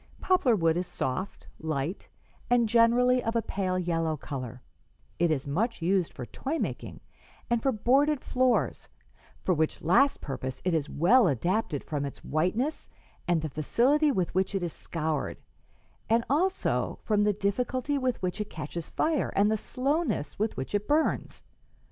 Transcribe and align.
Poplar 0.19 0.55
wood 0.55 0.77
is 0.77 0.87
soft, 0.87 1.45
light 1.59 2.07
and 2.49 2.67
generally 2.67 3.23
of 3.23 3.35
a 3.35 3.41
pale 3.43 3.77
yellow 3.77 4.17
color; 4.17 4.63
it 5.19 5.29
is 5.29 5.45
much 5.45 5.79
used 5.79 6.11
for 6.11 6.25
toy 6.25 6.57
making 6.57 7.01
and 7.51 7.61
for 7.61 7.71
boarded 7.71 8.19
floors, 8.19 8.89
'for 9.43 9.53
which 9.53 9.83
last 9.83 10.19
purpose 10.19 10.59
it 10.65 10.73
is 10.73 10.89
well 10.89 11.27
adapted 11.27 11.83
from 11.83 12.03
its 12.03 12.23
whiteness 12.25 12.89
and 13.27 13.43
the 13.43 13.47
facility 13.49 14.11
with 14.11 14.33
which 14.33 14.55
it 14.55 14.63
is 14.63 14.73
scoured, 14.73 15.37
and 16.09 16.23
also 16.27 16.97
from 17.03 17.23
the 17.23 17.31
difficulty 17.33 17.95
with 17.99 18.19
which 18.23 18.41
it 18.41 18.49
catches 18.49 18.89
fire 18.89 19.31
and 19.35 19.51
the 19.51 19.55
slowness 19.55 20.39
with 20.39 20.57
which 20.57 20.73
it 20.73 20.87
burns. 20.87 21.43